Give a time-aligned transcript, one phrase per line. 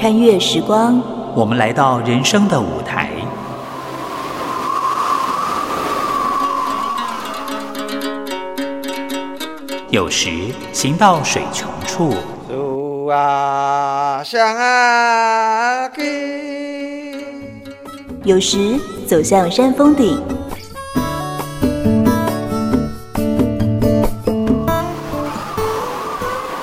[0.00, 1.02] 穿越时光，
[1.34, 3.10] 我们来到人生的舞台。
[9.90, 10.30] 有时
[10.72, 12.14] 行到水穷处，
[18.22, 20.22] 有时走向山峰顶。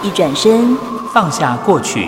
[0.02, 0.78] 一转身，
[1.12, 2.08] 放下过去，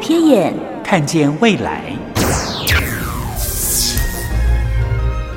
[0.00, 1.82] 瞥眼，看见未来。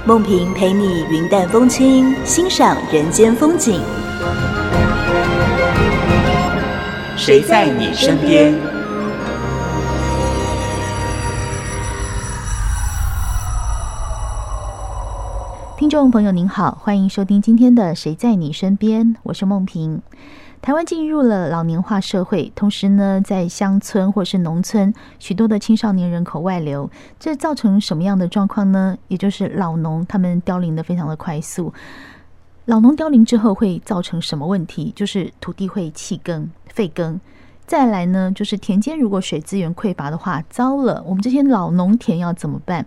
[0.05, 3.81] 梦萍陪你云淡风轻，欣赏人间风景。
[7.17, 8.53] 谁在你身边？
[15.75, 20.01] 听众朋友您好，欢迎收听今天的《谁在你身边》，我是梦萍。
[20.61, 26.87] 台湾进入了老年化社会，同时呢，在乡村或是农村，许多的青少年人口外流，
[27.19, 28.95] 这造成什么样的状况呢？
[29.07, 31.73] 也就是老农他们凋零的非常的快速。
[32.65, 34.93] 老农凋零之后会造成什么问题？
[34.95, 37.19] 就是土地会弃耕、废耕。
[37.65, 42.85] 再来呢，就是田间如果水资源匮乏的话，糟了，我们这些老农田要怎么办？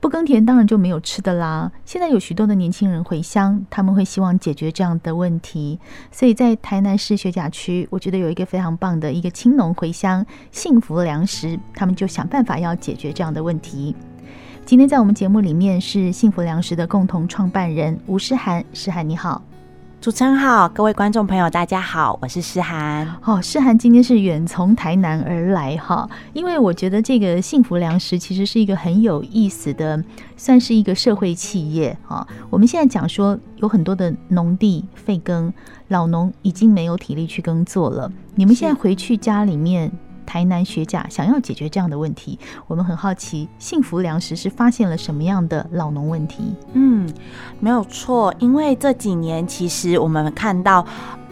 [0.00, 1.70] 不耕田当然就没有吃的啦。
[1.84, 5.78] 现在有许多的年轻人回乡，他们会希望解决这样的问题。
[6.12, 13.96] 所以在台南市学甲区，我觉得有一个非常棒的一个青农回乡幸福粮食，他们就想办法要解决这样的问题。
[14.64, 19.42] 今天在我们节目里面是幸福粮食的共同创办人吴诗涵，诗涵你好。
[20.00, 23.04] 主持人好，各位观众朋友，大家好，我是诗涵。
[23.24, 30.00] 哦，诗涵今天是远从台南而来哈，因为我觉得这个幸福粮食其实是一个很有意思的，
[30.36, 32.24] 算是一个社会企业啊。
[32.48, 35.52] 我们现在讲说有很多的农地废耕，
[35.88, 38.08] 老农已经没有体力去耕作了。
[38.36, 39.90] 你们现在回去家里面。
[40.28, 46.54] 台南学甲想要解决这样的问题，我们很好奇，幸福粮食是发现了什么样的老农问题？
[46.74, 47.10] 嗯，
[47.60, 50.86] 没有错，因为这几年其实我们看到，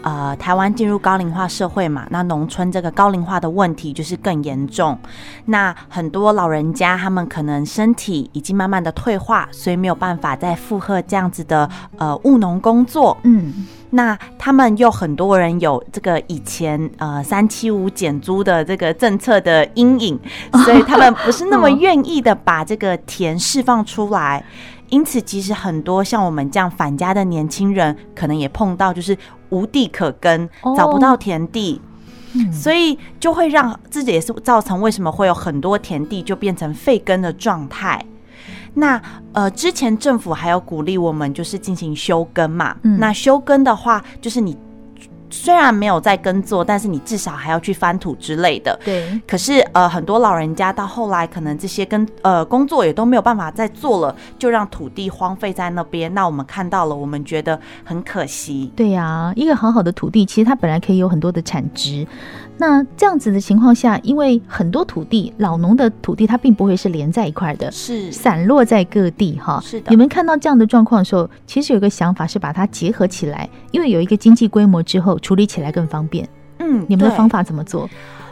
[0.07, 4.97] 呃，台湾进入高龄化社会嘛，那农村这个高龄化的问题就是更严重。
[5.47, 11.69] 那很多老人家他们可能身体已经慢慢的退化，所以没有办法再负荷这样子的
[11.99, 13.17] 呃务农工作。
[13.25, 13.67] 嗯。
[13.91, 20.21] 那他们又很多人有这个以前呃三七五减租的这个政策的阴影，
[20.65, 24.45] 所以他们不是那么愿意的把这个田释放出来。
[24.89, 29.19] 因此，其实很多像我们这样返家的年轻人，可能也碰到就是
[29.51, 31.81] 无地可耕，找不到田地，
[32.53, 38.05] 所以就会让自己也是造成为什么会有很多田地就变成废耕的状态。
[38.75, 39.01] 那
[39.33, 42.77] 呃，之前政府还有鼓励我们，就是进行休耕嘛。
[42.83, 42.99] 嗯。
[43.01, 44.55] 那休耕的话，就是你
[45.31, 48.79] 虽然没有在耕作，但是你至少还要去翻土之类的。
[48.85, 49.21] 对。
[49.27, 56.13] 可是呃，很多老人家到后来，可能这些跟呃工作也都没有办法再做了，就让土地荒废在那边。
[56.15, 58.71] 那我们看到了，我们觉得很可惜。
[58.77, 62.07] 对呀，啊，一个好好的土地，其实它本来可以有很多的产值。
[62.59, 69.61] 那这样子的情况下，因为很多土地，老农的土地它并不会是连在一块的，是散落在各地哈。
[69.63, 69.91] 是的。
[69.91, 76.29] 你们看到这样的状况的时候，其实有个想法是把它结合起来，因为有一个经济规模之后，处理起来更方便。
[76.59, 77.89] 嗯，你们的方法怎么做？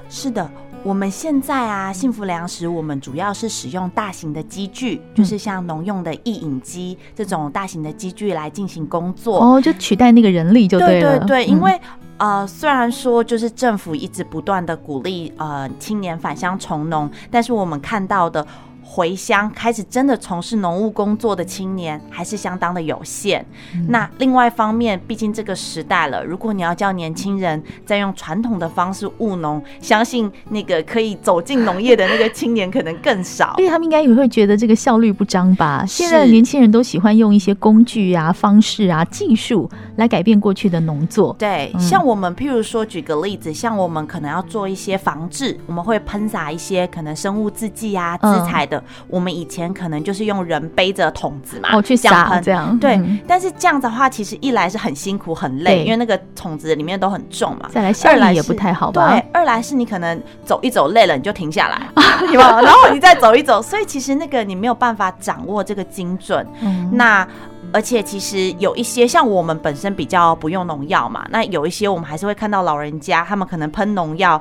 [0.08, 0.48] 是的，
[0.84, 9.40] 我们现在啊，幸福粮食，我们主要是使用大型的机具，就是像农用的意影机这种大型的机具来进行工作。
[9.40, 11.18] 哦，就取代那个人力就对了。
[11.18, 11.80] 对对对，因为。
[12.16, 18.46] 呃，虽然说就是政府一直不断的鼓励呃青年返乡从农，但是我们看到的。
[18.94, 23.44] 回乡开始真的从事农务工作的青年还是相当的有限。
[23.74, 23.86] 嗯。
[23.88, 33.56] 那另外一方面，毕竟这个时代了，如果你要叫年轻人再用传统的方式务农，相信那个可以走进农业的那个青年可能更少。
[33.58, 35.84] 因为他们应该也会觉得这个效率不彰吧？
[35.88, 41.34] 现在的年轻人都喜欢用一些工具啊、方式啊、技术来改变过去的农作。
[41.36, 48.83] 对，嗯，像我们譬如说举个例子，像我们可能要做一些防治，我们会喷洒一些可能生物制剂啊、资材的。
[49.08, 53.18] 我们以前可能就是用人背着桶子嘛，哦，去撒这样，对、嗯。
[53.26, 57.68] 但是这样的话，其实一来是很辛苦很累，因为那个桶子里面都很重嘛。
[57.70, 59.10] 再来，二来也不太好吧？
[59.10, 61.88] 对，二来是你可能走一走累了，你就停下来？
[62.34, 66.46] 然后你再走一走，所以其实那个你没有办法掌握这个精准。
[66.62, 67.26] 嗯、那
[67.74, 74.40] 而且其实有一些像我们本身比较不用农药嘛，那有一些我们还是会看到老人家他们可能喷农药，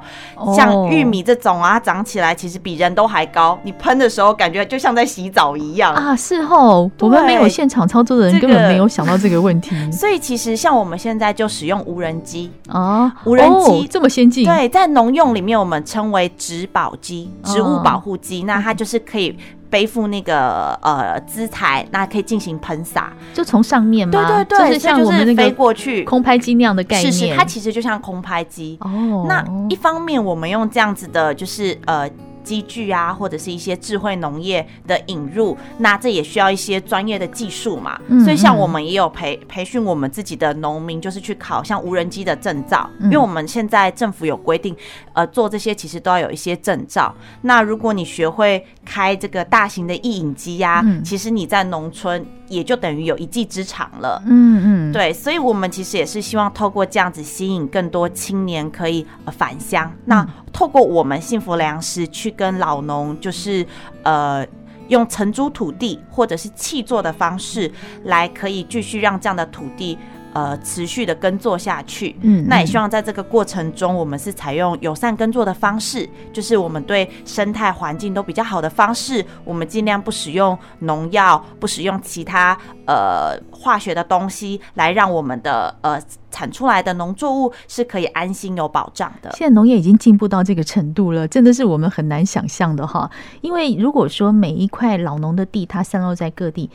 [0.56, 6.16] 像玉米这种啊，长起来其实比人都还高，你喷的时候感觉就像在洗澡一样啊。
[6.16, 9.76] 事后我们没有现场操作的人根本没有想到这个问题。
[9.92, 14.46] 所以其实像我们现在就使用无人机啊，无人机这么先进。
[14.46, 19.36] 对，在农用里面我们称为植保机，植物保护机，那它就是可以。
[19.74, 24.12] 背负那个呃姿态，那可以进行喷洒，就从上面吗？
[24.12, 27.12] 对对对，就是像我们那个飞过去空拍机那样的概念。
[27.12, 28.78] 是是，它其实就像空拍机。
[28.82, 32.08] 哦，那一方面我们用这样子的，就是呃。
[32.44, 38.00] 机具啊，或者是一些智慧农业的引入，那这也需要一些专业的技术嘛。
[38.24, 44.76] 所以像我们也有培培训我们自己的农民，就是去考像无人机的证照，因为我们现在政府有规定，
[45.14, 47.14] 呃，做这些其实都要有一些证照。
[47.42, 52.26] 那如果你学会开这个大型的意影机呀，其实你在农村。
[52.50, 59.92] 也就等于有一技之长了，嗯嗯，对，所以我们其实也是希望透过这样子吸引更多青年可以返乡。
[60.06, 63.66] 那透过我们幸福粮食去跟老农，就是
[64.04, 64.48] 呃
[64.88, 67.70] 用承租土地或者是弃作的方式
[68.04, 69.98] 来，可以继续让这样的土地。
[70.34, 82.58] 呃，持续的耕作下去，嗯，那也希望在这个过程中，我们是采用友善耕作的方式，就是我们对生态环境都比较好的方式，我们尽量不使用农药，不使用其他
[82.88, 86.02] 呃化学的东西，来让我们的呃
[86.32, 89.30] 产出来的农作物是可以安心有保障的。
[89.36, 93.08] 现在农业已经进步到这个程度了，真的是我们很难想象的哈。
[93.42, 96.72] 因为如果说每一块老农的地，它散落在各地。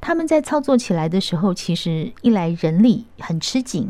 [0.00, 3.88] 他们在操作起来的时候，其实一来人力很吃紧，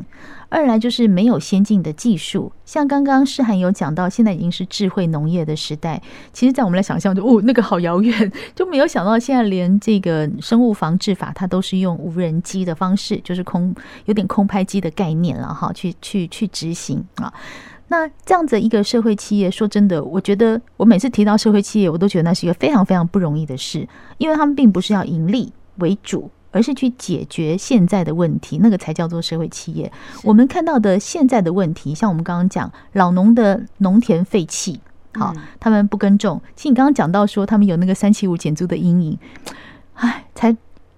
[0.48, 2.50] 二来就是没有先进的技术。
[2.64, 6.00] 像刚刚诗涵有讲到，现在已经是智慧农业的时代。
[6.32, 13.74] 其实，在我们来想象，就哦，那个好遥远，就没有想到现在连这个生物防治法，它都是用无人机的方式，就是空
[14.06, 17.32] 有点空拍机的概念了哈，去去去执行啊。
[17.88, 25.52] 那这样子一个社会企业，说真的，我觉得我每次提到社会企业，我都觉得那是一个非常非常不容易的事，因为他们并不是要盈利。
[25.78, 29.90] 为主，而是去解决现在的问题，那个才叫做社会企业。
[30.24, 34.80] 我们看到的现在的问题，像我们刚刚讲老农的农田废弃，
[35.14, 36.40] 好，他们不耕种。
[36.56, 39.18] 其实你刚刚讲到说，他们有那个三七五减租的阴影，
[39.94, 40.56] 哎，才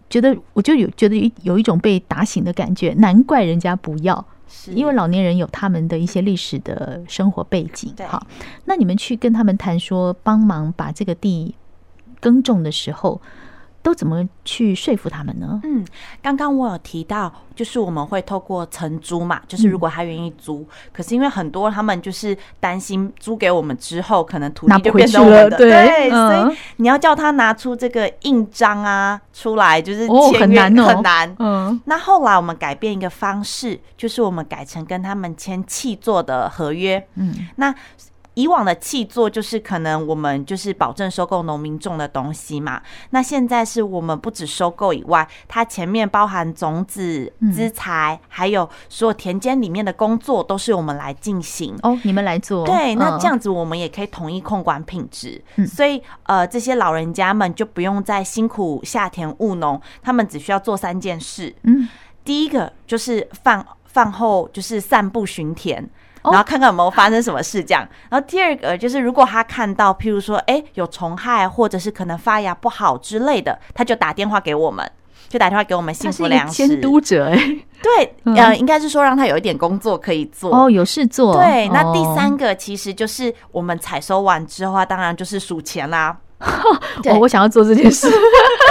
[0.08, 2.94] 觉得我就有觉得有有一种被打醒的感觉。
[2.98, 7.92] 难怪人家不要，是因为老年人有他们的一些历史的生活背景。
[8.06, 8.26] 好，
[8.64, 11.54] 那你们去跟他们谈说，帮忙把这个地
[12.20, 13.20] 耕种的时候。
[13.82, 15.58] 都怎么去说服他们呢？
[15.64, 15.84] 嗯，
[16.20, 31.36] 刚刚我有提到，就是我们会透过承租嘛，就是如果他愿意租，嗯，可是因为很多他们就是担心租给我们之后，可能土地就变成我们的，对，所以你要叫他拿出这个印章啊出来，就是签约，哦，很难，哦，很难。
[31.38, 37.02] 嗯，那后来我们改变一个方式，就是我们改成跟他们签契作的合约。
[37.14, 37.74] 嗯，那。
[38.40, 51.76] 以往的契作就是可能我们就是保证收购农民种的东西嘛，那现在是我们不止收购以外，它前面包含种子、资材，还有所有田间里面的工作都是我们来进行。
[51.82, 52.64] 哦，你们来做。
[52.64, 61.54] 对，那这样子我们也可以统一控管品质，所以呃这些老人家们就不用再辛苦下田务农，他们只需要做三件事。
[61.64, 61.86] 嗯，
[62.24, 65.86] 第一个就是饭饭后就是散步巡田。
[66.22, 67.86] 然后看看有没有发生什么事，这样。
[68.08, 74.90] 然后第二个就是，如果他看到，譬如说，哎，有虫害，或者是可能发芽不好之类的，他就打电话给我们，
[75.28, 77.26] 就打电话给我们幸福粮食监督者。
[77.26, 77.36] 哎，
[77.82, 81.34] 对，呃，应该是说让他有一点工作可以做哦，有事做。
[81.36, 86.16] 对，那第三个其实就是我们采收完之后，当然就是数钱啦。
[86.40, 88.10] 哦，我想要做这件事。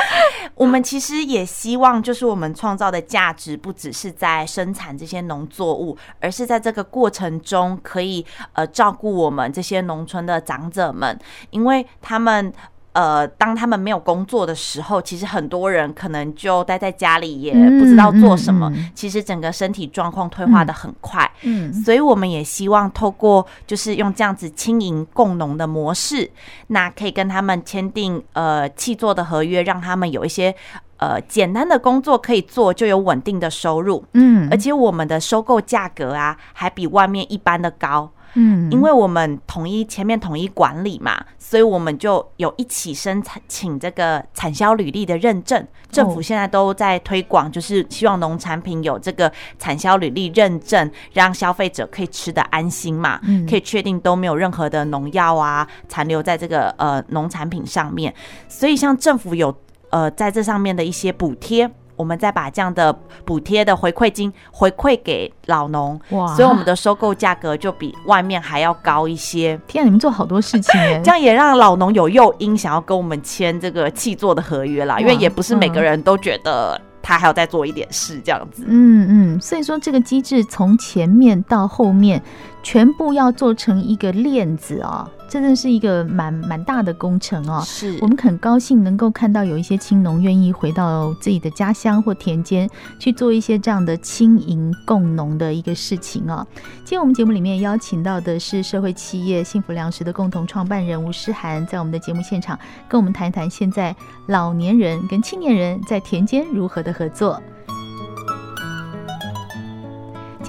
[0.60, 11.18] 我们其实也希望，就是我们创造的价值不只是在生产这些农作物，而是在这个过程中可以呃照顾我们这些农村的长者们，
[11.52, 12.54] 因为他们。
[12.94, 18.72] 呃，当他们没有工作的时候，其实很多人可能就待在家里，也不知道做什么。
[18.96, 21.30] 其实整个身体状况退化的很快。
[21.44, 26.30] 嗯，所以我们也希望透过就是用这样子轻盈共农的模式，
[26.68, 30.54] 那可以跟他们签订呃契作的合约，让他们有一些
[30.98, 34.04] 呃简单的工作可以做，就有稳定的收入。
[34.14, 38.12] 嗯，而且我们的收购价格啊，还比外面一般的高。
[38.34, 45.66] 嗯，因为我们统一前面统一管理嘛，所以我们就有一起申请这个产销履历的认证。
[45.92, 53.20] 政府现在都在推广，就是希望农产品有这个产销履历认证，让消费者可以吃的安心嘛，
[53.50, 58.14] 可以确定都没有任何的农药啊残留在这个呃农产品上面。
[58.48, 59.56] 所以像政府有
[59.90, 61.70] 呃在这上面的一些补贴。
[62.00, 62.94] 我们再把这样的
[63.26, 69.60] 补贴的回馈金回馈给老农，哇，所以我们的收购价格就比外面还要高一些。
[69.68, 76.80] 天啊，你们做好多事情耶， 这样也让老农有诱因想要跟我们签这个契作的合约啦，因为也不是每个人都觉得。
[77.02, 78.64] 他还要再做一点事，这样子。
[78.68, 82.22] 嗯嗯，所以说这个机制从前面到后面，
[82.62, 85.12] 全部要做成一个链子啊、哦。
[85.30, 96.44] 真的是一个蛮蛮大的工程哦，是我们很高兴能够看到有一些青农愿意回到自己的家乡或田间去做一些这样的轻盈共农的一个事情哦。
[96.78, 107.40] 今天我们节目里面邀请到的是社会企业幸福粮食的共同创办人吴诗涵，在我们的节目现场跟我们谈一谈现在老年人跟青年人在田间如何的合作。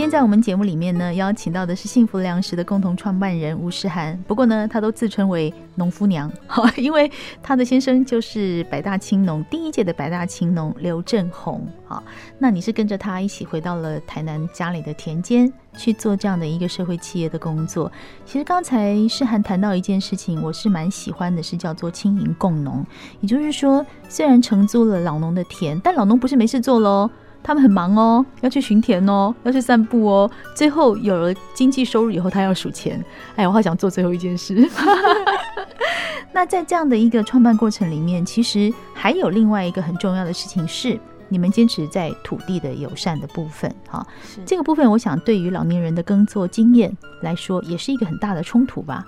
[0.00, 4.19] 今天在我们节目里面呢，邀请到的是幸福粮食的共同创办人吴诗涵。
[4.26, 6.33] 不过呢，他都自称为农夫娘，
[6.78, 11.69] 因为他的先生就是百大青农第一届的百大青农刘正宏。
[11.85, 12.02] 好，
[12.38, 17.92] 那你是跟着他一起回到了台南家里的田间去做这样的一个社会企业的工作。
[18.25, 22.83] 其实刚才诗涵谈到一件事情，我是蛮喜欢的，是叫做青银共农。
[23.21, 27.11] 也就是说，虽然承租了老农的田，但老农不是没事做喽。
[27.42, 30.30] 他们很忙哦，要去巡田哦，要去散步哦。
[30.54, 33.02] 最后有了经济收入以后，他要数钱。
[33.37, 34.68] 哎，我好想做最后一件事。
[36.32, 43.75] 那在这样的一个创办过程里面，其实还有另外一个很重要的事情是，你们坚持在土地的友善的部分。
[43.88, 44.06] 哈，
[44.47, 49.04] 这个部分，我想对于老年人的耕作经验来说，也是一个很大的冲突吧。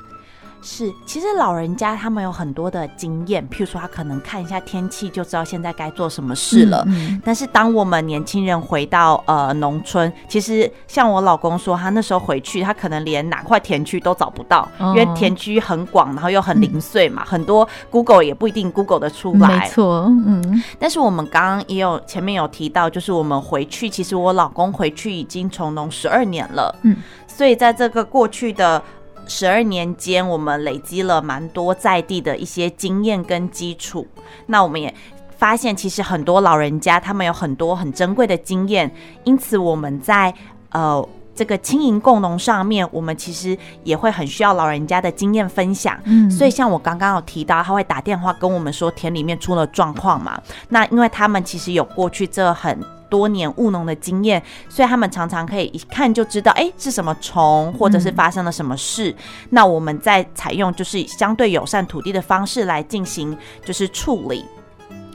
[0.63, 6.85] 是，其实老人家他们有很多的经验，譬如说他可能看一下天气就知道现在该做什么事了。
[6.87, 19.59] 嗯嗯、但是当我们年轻人回到呃农村，其实像我老公说，他那时候回去，他可能连哪块田区都找不到，哦、因为田区很广，然后又很零碎嘛，嗯、很多 Google 也不一定 Google 得出来。
[19.59, 20.63] 没错，嗯。
[20.79, 28.81] 但是我们刚刚也有前面有提到，就是我们回去，其实我老公回去已经从农十二年了，嗯，所以在这个过去的。
[29.27, 34.07] 十二年间，我们累积了蛮多在地的一些经验跟基础。
[34.47, 34.93] 那我们也
[35.37, 38.93] 发现，其实很多老人家他们有很多很珍贵的经验，
[39.25, 40.33] 因此我们在
[40.71, 45.99] 呃这个轻盈共农上面，我们其实也会很需要老人家的经验分享。
[46.05, 50.41] 嗯，所以像我刚刚有提到，他会打电话跟我们说田里面出了状况嘛。
[50.69, 52.79] 那因为他们其实有过去这很。
[53.13, 59.11] 多年务农的经验，所以他们常常可以一看就知道，哎，是什么虫，或者是发生了什么事。
[59.11, 59.17] 嗯、
[59.51, 64.43] 那我们再采用就是相对友善土地的方式来进行就是处理。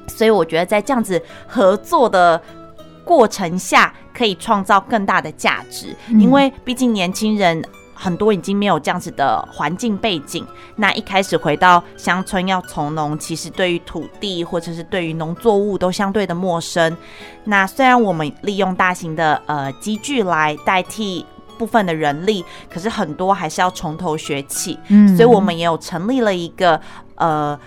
[0.07, 2.39] 所以我觉得在这样子合作的
[3.03, 7.63] 过程下，可以创造更大的价值，嗯、因为毕竟年轻人。
[7.99, 16.95] 很多已经没有这样子的环境背景，那一开始回到乡村要从农，其实对于土地或者是对于农作物都相对的陌生。
[17.43, 21.25] 那虽然我们利用大型的呃机具来代替
[21.57, 24.77] 部分的人力，可是很多还是要从头学起。
[24.89, 26.79] 嗯，所以我们也有成立了一个
[27.15, 27.59] 呃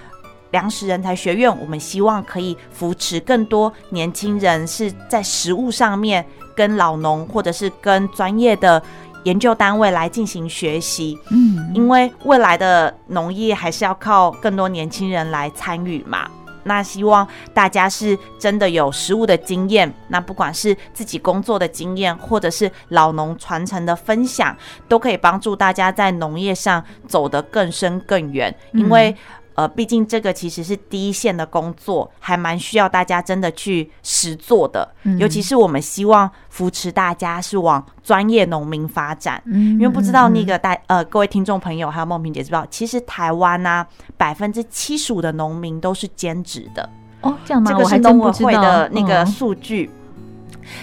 [0.53, 8.81] 粮食人才学院，我们希望可以扶持更多年轻人是在食物上面跟老农或者是跟专业的。
[9.25, 16.29] 研究单位来进行学习，嗯，因为未来的农业还是要靠更多年轻人来参与嘛。
[16.63, 24.55] 那希望大家是真的有实务的经验，那不管是自己工作的经验，或者是老农传承的分享，
[24.87, 29.17] 都可以帮助大家在农业上走得更深更远，因为。
[29.61, 34.89] 呃，毕竟这个其实是第一线的工作，还蛮需要大家真的去实做的。
[35.03, 43.87] 嗯、尤其是我们希望扶持大家是往专业农民发展，嗯、因为不知道那个大呃各位听众朋友还有梦萍姐知道，其实台湾呢
[44.17, 46.89] 百分之七十五的农民都是兼职的
[47.21, 47.71] 哦，这样吗？
[47.71, 49.91] 这个是农委会的那个数据。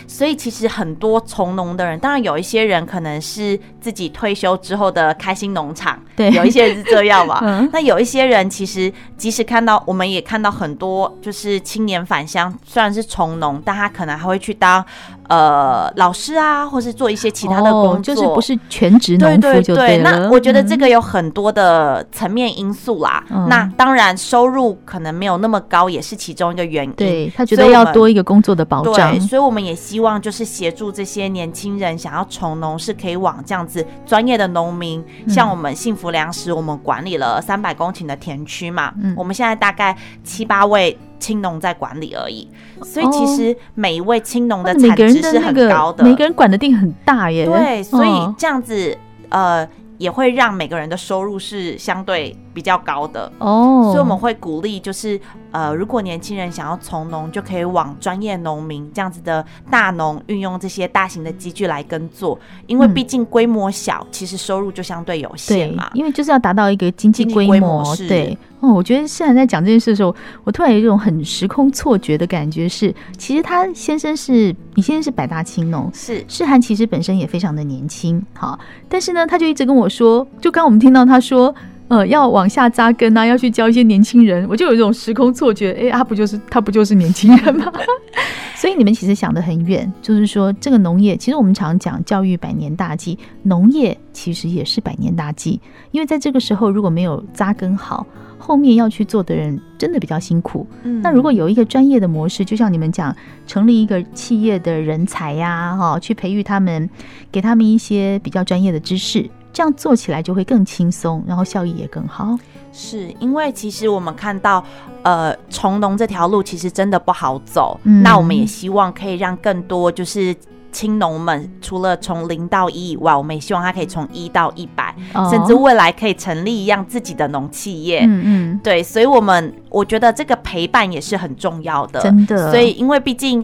[0.07, 7.39] 所以其实很多从农的人，当然有一些人可能是自己退休之后的开心农场，对，有一些人是这样嘛。
[7.45, 14.83] 嗯、那有一些人其实即使看到，我们也看到很多就是青年返乡，虽然是从农，但他可能还会去当。
[15.27, 20.19] 呃，老师啊，或是做一些其他的工作，哦、就是不是全职农夫就对了。
[20.19, 23.23] 那我觉得这个有很多的层面因素啦。
[23.29, 26.91] 嗯、那当然，收入可能没有那么高，也是其中一个原因。
[26.93, 29.11] 对，他觉得要多一个工作的保障。
[29.11, 38.93] 对，所以我们也希望就是协助这些年轻人想要从农，是可以往这样子专业的农民，嗯、像我们幸福粮食，我们管理了三百公顷的田区嘛。
[39.01, 40.97] 嗯，我们现在大概七八位。
[41.19, 42.47] 青农在管理而已，
[42.83, 47.45] 所以其实每一位青农的产值是很高的，每个人管的地很大耶。
[47.45, 48.97] 对，所以这样子
[49.29, 55.19] 呃，也会让每个人的收入是相对比较高的哦，所以我们会鼓励，就是
[55.51, 65.87] 呃，如果年轻人想要从农，就可以往专业农民这样子的大农运用这些大型的机具来耕作，因为毕竟规模小，嗯、其实收入就相对有限嘛。
[65.93, 68.35] 因为就是要达到一个经济规模，对。
[68.59, 78.57] 哦，我觉得世涵在讲这件事的时候，我突然有一种很时空错觉的感觉是，是其实他先生是你先生是百大青农，是世涵其实本身也非常的年轻，好，
[78.89, 81.53] 但是呢，他就一直跟我说，就刚我们听到他说。
[81.89, 87.71] 呃，要往下扎根啊，要去教一些年轻人，我就有一种时空错觉，哎，他不就是他不就是年轻人吗？
[88.55, 98.05] 所以你们其实想得很远，就是说这个农业，其实我们常讲教育百年大计，农业其实也是百年大计，因为在这个时候如果没有扎根好，
[98.39, 100.65] 后面要去做的人真的比较辛苦。
[100.83, 103.15] 嗯，那如果有一个专业的模式，就像你们讲，
[103.45, 106.89] 成立一个企业的人才呀，哈，去培育他们，
[107.31, 109.29] 给他们一些比较专业的知识。
[109.57, 112.37] 这样做起来就会更轻松，然后效益也更好。
[112.71, 114.63] 是因为其实我们看到，
[115.01, 117.79] 呃，从农这条路其实真的不好走。
[117.81, 120.35] 嗯，那我们也希望可以让更多就是
[120.71, 128.01] 青农们，除了从零到一以外，我们也希望他可以从一到一百，哦，甚至未来可以成立一样自己的农企业。
[128.01, 132.51] 嗯嗯，对，所以我们我觉得这个陪伴也是很重要的，真的。
[132.51, 133.43] 所以因为毕竟。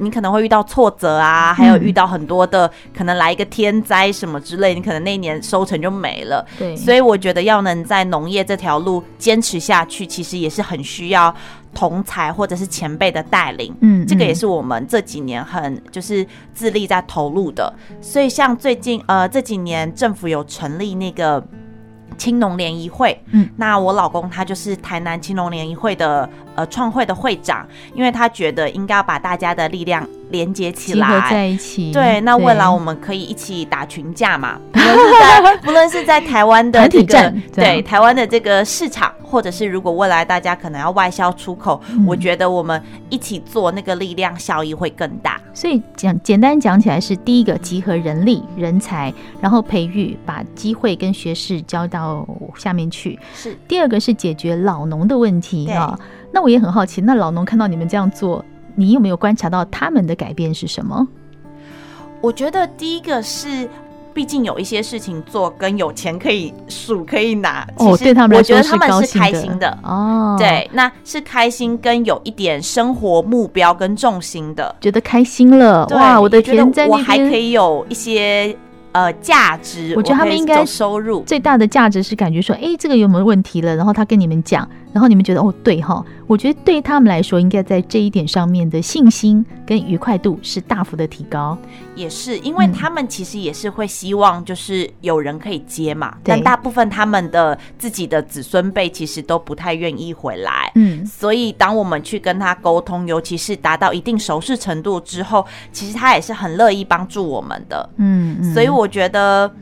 [0.00, 6.44] 你可能会遇到挫折啊，还有遇到很多的、嗯、可能来一个天灾什么之类，你可能那一年收成就没了。
[6.58, 11.34] 对，所以我觉得要能在农业这条路坚持下去，其实也是很需要
[11.74, 13.74] 同才或者是前辈的带领。
[13.80, 17.72] 嗯，这个也是我们这几年很就是致力在投入的。
[18.00, 21.42] 所以像最近呃这几年政府有成立那个。
[22.20, 31.92] 青农联谊会，嗯，那我老公他就是台南青农联谊会的呃创会的会长，因为他觉得应该要把大家的力量连接起来，结合在一起。
[31.92, 45.40] 对，那未来我们可以一起打群架嘛，不论是在 不论是在台湾的这个对台湾的这个市场，或者是如果未来大家可能要外销出口，嗯，我觉得我们一起做那个力量效益会更大。
[45.52, 53.18] 所以讲简单讲起来是第一个集合人力人才，然后培育把机会跟学识交到下面去。
[53.34, 55.98] 是第二个是解决老农的问题啊。
[56.32, 58.44] 那我也很好奇，那老农看到你们这样做。
[58.74, 61.06] 你有没有观察到他们的改变是什么？
[62.20, 63.68] 我觉得第一个是，
[64.12, 67.66] 毕竟有一些事情做，跟有钱可以数可以拿。
[67.76, 70.36] 哦，对他们来说，我觉得他们是开心的哦。
[70.38, 75.86] 对，那是开心跟有一点生活目标跟重心的，觉得开心了。
[75.92, 78.56] 哇，我的天，在我还可以有一些。
[78.92, 83.76] 呃，价值，我觉得他们应该收入最大的价值是感觉说，哎、欸，这个有没有问题了？
[83.76, 91.56] 然后他跟你们讲，然后你们觉得哦，对哈，我觉得对他们来说，应该在这一点上面的信心跟愉快度是大幅的提高。
[91.94, 100.72] 也是，因为他们其实也是会希望就是有人可以接嘛，嗯、但大部分他们的自己的子孙辈其实都不太愿意回来。
[100.74, 107.88] 嗯，所以当我们去跟他沟通，尤其是达到一定熟识程度之后，其实他也是很乐意帮助我们的。
[107.98, 108.70] 嗯，嗯，所以。
[108.70, 109.52] 我觉得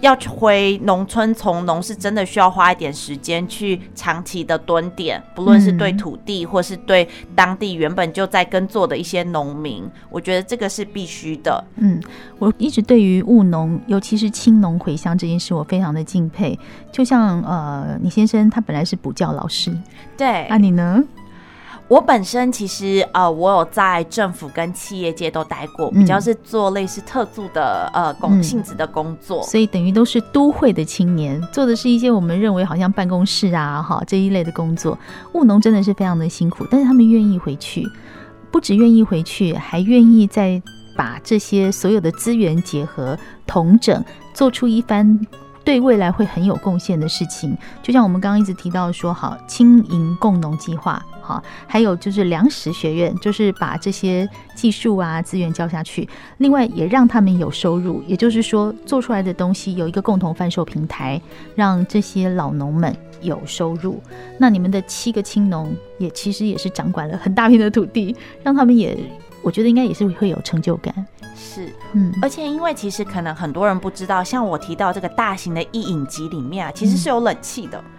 [0.00, 11.64] 要回农村从农是真的需要花一点时间去长期的蹲点，不论是对土地或是对当地原本就在耕作的一些农民，我觉得这个是必须的。
[11.76, 12.00] 嗯，
[12.38, 16.58] 我一直对于务农，尤其是青农回乡这件事，我非常的敬佩。
[16.92, 19.76] 就像呃，你先生他本来是补教老师，
[20.16, 21.02] 对，那你呢？
[21.88, 34.98] 我本身其实呃，我有在政府跟企业界都待过，比较是做类似特助的呃工性质的工作，所以等于都是都会的青年，做的是一些我们认为好像办公室啊哈这一类的工作。
[35.34, 37.86] 务农真的是非常的辛苦，但是他们愿意回去，
[38.50, 40.60] 不只愿意回去，还愿意再
[40.96, 45.24] 把这些所有的资源结合同整，做出一番。
[45.64, 56.08] 对未来会很有贡献的事情，就像我们刚刚一直提到说，好青银共农计划，好，还有就是粮食学院，就是把这些技术啊资源交下去，
[56.38, 61.20] 另外也让他们有收入，也就是说做出来的东西有一个共同贩售平台，
[61.56, 64.00] 让这些老农们有收入。
[64.38, 68.96] 那你们的七个青农也其实也是掌管了很大片的土地，让他们也，
[69.42, 70.94] 我觉得应该也是会有成就感。
[71.34, 77.90] 是，嗯，而且因为其实可能很多人不知道，像我提到这个大型的意影集里面啊，其实是有冷气的，嗯，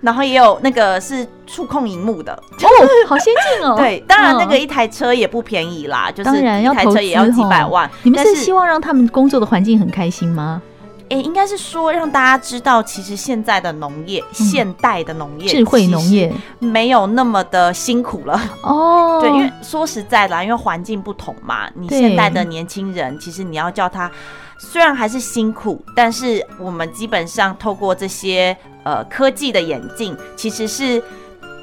[0.00, 2.68] 然后也有那个是触控荧幕的，哦，
[3.06, 3.74] 好先进哦。
[3.78, 7.90] 对，当然那个一台车也不便宜啦，就是一台车也要几百万。
[8.02, 10.62] 你们是希望让他们工作的环境很开心吗？
[11.08, 19.20] 哎、欸，应该是说让大家知道，其实现在的农业、嗯，现代的农业，智慧农业没有那么的辛苦了哦。
[19.22, 24.10] 对，因为说实在的，因为环境不同嘛，你现代的年轻人，其实你要叫他，
[24.58, 31.02] 虽然还是辛苦，但是我们基本上透过这些呃科技的演进，其实是。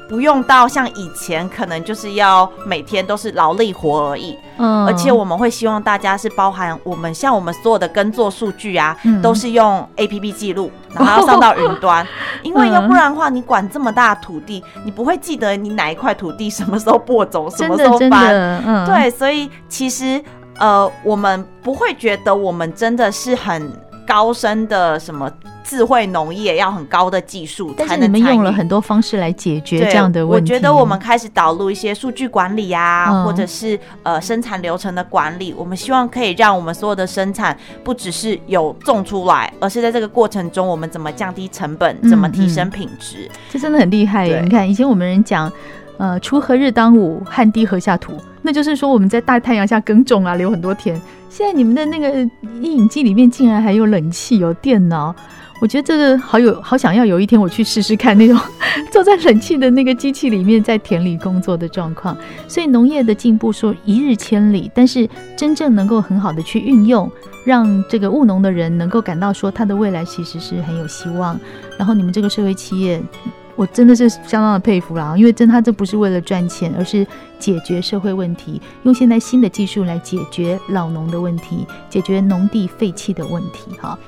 [0.06, 4.36] 不用到像以前，可能就是要每天都是劳力活而已。
[4.58, 12.04] 嗯，而且我们会希望大家是包含我们像我们所有的耕作数据啊，嗯、都是用 APP 记录，然后要上到云端。
[12.04, 12.08] 哦、
[12.42, 18.62] 因为要不然的话，你管这么大土地，你不会记得你哪一块土地什么时候播种，什么时候翻。
[18.66, 20.22] 嗯，对，所以其实
[20.58, 23.72] 呃，我们不会觉得我们真的是很
[24.06, 25.32] 高深的什么。
[25.64, 30.52] 智慧农业要很高的技术，但是你们用了很多方式来解决这样的问题。
[30.52, 35.54] 我觉得我们开始导入一些数据管理啊，嗯、或者是呃生产流程的管理。
[35.56, 43.28] 我们希望可以让我们所有的生产不只是有种出来，而是在这个过程中，我们怎么降低成本，怎么提升品质。
[43.48, 44.42] 这真的很厉害耶！
[44.44, 45.50] 你看，以前我们人讲，
[45.96, 51.00] 呃，锄禾日当午，汗滴禾下土，那就是说我们在大太阳下耕种啊，留很多田。
[51.30, 52.10] 现在你们的那个
[52.60, 55.14] 印影机里面竟然还有冷气，有电脑。
[55.64, 58.38] 我觉得这个好有好想要有一天我去试试看那种
[58.92, 62.14] 坐在冷气的那个机器里面在田里工作的状况。
[62.46, 67.10] 所以农业的进步说一日千里，但是真正能够很好的去运用，
[67.46, 71.40] 让这个务农的人能够感到说他的未来其实是很有希望。
[71.78, 73.02] 然后你们这个社会企业，
[73.56, 77.06] 我真的是相当的佩服啦，因为真他这不是为了赚钱，而是
[77.38, 83.98] 解决社会问题，用现在新的技术来解决老农的问题，解决农地废弃的问题，哈。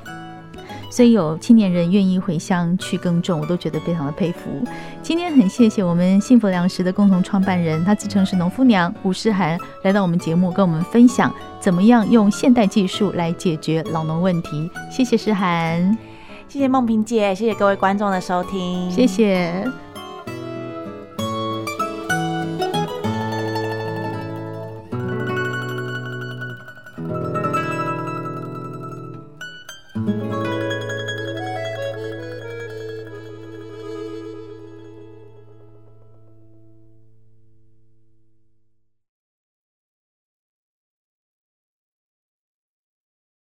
[0.97, 4.49] 所以有青年人愿意回乡去耕种，我都觉得非常的佩服。
[5.03, 11.31] 今天很谢谢我们幸福粮食的共同创办人，她自称是农夫娘吴诗涵，来到我们节目跟我们分享
[11.61, 14.71] 怎么样用现代技术来解决老农问题。
[14.91, 15.99] 谢谢诗涵，
[16.49, 19.86] 谢谢梦萍姐，谢谢各位观众的收听，谢谢。